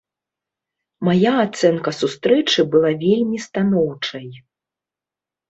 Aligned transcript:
Мая 1.07 1.33
ацэнка 1.45 1.93
сустрэчы 1.99 2.65
была 2.73 2.91
вельмі 3.05 3.37
станоўчай. 3.47 4.27